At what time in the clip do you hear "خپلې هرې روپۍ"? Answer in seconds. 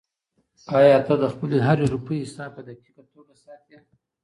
1.33-2.17